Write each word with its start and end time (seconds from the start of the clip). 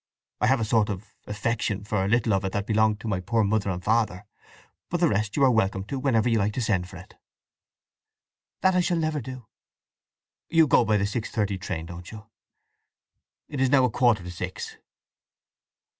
I 0.39 0.47
have 0.47 0.59
a 0.59 0.65
sort 0.65 0.89
of 0.89 1.13
affection 1.27 1.83
for 1.83 2.03
a 2.03 2.07
little 2.07 2.33
of 2.33 2.43
it 2.43 2.53
that 2.53 2.65
belonged 2.65 2.99
to 3.01 3.07
my 3.07 3.19
poor 3.19 3.43
mother 3.43 3.69
and 3.69 3.83
father. 3.83 4.25
But 4.89 4.99
the 4.99 5.07
rest 5.07 5.35
you 5.37 5.43
are 5.43 5.51
welcome 5.51 5.83
to 5.83 5.99
whenever 5.99 6.27
you 6.27 6.39
like 6.39 6.53
to 6.53 6.61
send 6.61 6.89
for 6.89 6.97
it." 6.97 7.17
"That 8.61 8.73
I 8.73 8.79
shall 8.79 8.97
never 8.97 9.21
do." 9.21 9.45
"You 10.49 10.65
go 10.65 10.83
by 10.85 10.97
the 10.97 11.05
six 11.05 11.29
thirty 11.29 11.59
train, 11.59 11.85
don't 11.85 12.11
you? 12.11 12.25
It 13.47 13.61
is 13.61 13.69
now 13.69 13.83
a 13.83 13.91
quarter 13.91 14.23
to 14.23 14.31
six." 14.31 14.77